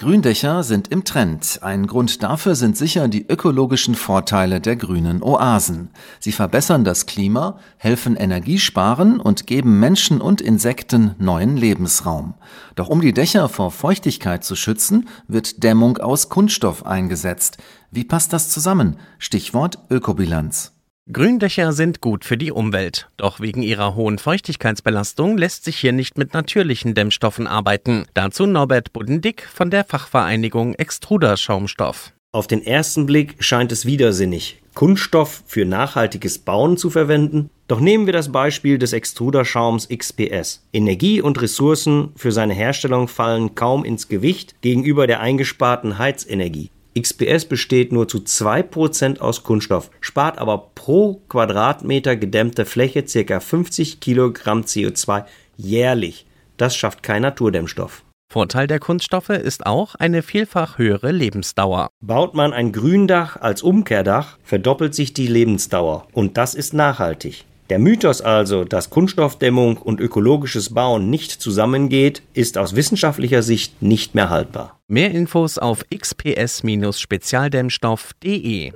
Gründächer 0.00 0.62
sind 0.62 0.88
im 0.88 1.04
Trend. 1.04 1.58
Ein 1.60 1.86
Grund 1.86 2.22
dafür 2.22 2.54
sind 2.54 2.74
sicher 2.74 3.06
die 3.06 3.26
ökologischen 3.28 3.94
Vorteile 3.94 4.58
der 4.58 4.76
grünen 4.76 5.22
Oasen. 5.22 5.90
Sie 6.20 6.32
verbessern 6.32 6.84
das 6.84 7.04
Klima, 7.04 7.58
helfen 7.76 8.16
Energiesparen 8.16 9.20
und 9.20 9.46
geben 9.46 9.78
Menschen 9.78 10.22
und 10.22 10.40
Insekten 10.40 11.14
neuen 11.18 11.58
Lebensraum. 11.58 12.32
Doch 12.76 12.88
um 12.88 13.02
die 13.02 13.12
Dächer 13.12 13.50
vor 13.50 13.70
Feuchtigkeit 13.70 14.42
zu 14.42 14.56
schützen, 14.56 15.06
wird 15.28 15.62
Dämmung 15.62 15.98
aus 15.98 16.30
Kunststoff 16.30 16.86
eingesetzt. 16.86 17.58
Wie 17.90 18.04
passt 18.04 18.32
das 18.32 18.48
zusammen? 18.48 18.96
Stichwort 19.18 19.80
Ökobilanz. 19.90 20.72
Gründächer 21.12 21.72
sind 21.72 22.00
gut 22.00 22.24
für 22.24 22.36
die 22.36 22.52
Umwelt, 22.52 23.08
doch 23.16 23.40
wegen 23.40 23.62
ihrer 23.62 23.96
hohen 23.96 24.18
Feuchtigkeitsbelastung 24.18 25.36
lässt 25.36 25.64
sich 25.64 25.76
hier 25.76 25.90
nicht 25.92 26.16
mit 26.16 26.34
natürlichen 26.34 26.94
Dämmstoffen 26.94 27.48
arbeiten. 27.48 28.04
Dazu 28.14 28.46
Norbert 28.46 28.92
Buddendick 28.92 29.44
von 29.52 29.70
der 29.70 29.84
Fachvereinigung 29.84 30.74
Extruder 30.74 31.36
Schaumstoff. 31.36 32.12
Auf 32.30 32.46
den 32.46 32.64
ersten 32.64 33.06
Blick 33.06 33.34
scheint 33.40 33.72
es 33.72 33.86
widersinnig, 33.86 34.62
Kunststoff 34.74 35.42
für 35.46 35.64
nachhaltiges 35.64 36.38
Bauen 36.38 36.76
zu 36.76 36.90
verwenden. 36.90 37.50
Doch 37.66 37.80
nehmen 37.80 38.06
wir 38.06 38.12
das 38.12 38.30
Beispiel 38.30 38.78
des 38.78 38.92
Extruderschaums 38.92 39.88
XPS. 39.88 40.64
Energie 40.72 41.20
und 41.20 41.42
Ressourcen 41.42 42.12
für 42.14 42.30
seine 42.30 42.54
Herstellung 42.54 43.08
fallen 43.08 43.56
kaum 43.56 43.84
ins 43.84 44.06
Gewicht 44.06 44.54
gegenüber 44.60 45.08
der 45.08 45.18
eingesparten 45.18 45.98
Heizenergie. 45.98 46.70
XPS 46.98 47.44
besteht 47.44 47.92
nur 47.92 48.08
zu 48.08 48.18
2% 48.18 49.20
aus 49.20 49.42
Kunststoff, 49.42 49.90
spart 50.00 50.38
aber 50.38 50.70
pro 50.74 51.20
Quadratmeter 51.28 52.16
gedämmte 52.16 52.64
Fläche 52.64 53.04
ca. 53.04 53.40
50 53.40 54.00
Kilogramm 54.00 54.62
CO2 54.62 55.24
jährlich. 55.56 56.26
Das 56.56 56.76
schafft 56.76 57.02
kein 57.02 57.22
Naturdämmstoff. 57.22 58.04
Vorteil 58.32 58.68
der 58.68 58.78
Kunststoffe 58.78 59.30
ist 59.30 59.66
auch 59.66 59.96
eine 59.96 60.22
vielfach 60.22 60.78
höhere 60.78 61.10
Lebensdauer. 61.10 61.88
Baut 62.00 62.34
man 62.34 62.52
ein 62.52 62.70
Gründach 62.70 63.36
als 63.36 63.62
Umkehrdach, 63.62 64.38
verdoppelt 64.44 64.94
sich 64.94 65.14
die 65.14 65.26
Lebensdauer. 65.26 66.06
Und 66.12 66.36
das 66.36 66.54
ist 66.54 66.72
nachhaltig. 66.72 67.44
Der 67.70 67.78
Mythos 67.78 68.20
also, 68.20 68.64
dass 68.64 68.90
Kunststoffdämmung 68.90 69.76
und 69.76 70.00
ökologisches 70.00 70.74
Bauen 70.74 71.08
nicht 71.08 71.30
zusammengeht, 71.30 72.22
ist 72.34 72.58
aus 72.58 72.74
wissenschaftlicher 72.74 73.42
Sicht 73.42 73.80
nicht 73.80 74.16
mehr 74.16 74.28
haltbar. 74.28 74.80
Mehr 74.88 75.12
Infos 75.12 75.56
auf 75.56 75.84
xps-spezialdämmstoff.de 75.94 78.72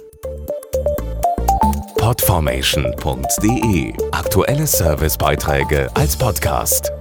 Podformation.de 1.98 3.92
Aktuelle 4.12 4.66
Servicebeiträge 4.66 5.90
als 5.94 6.16
Podcast. 6.16 6.93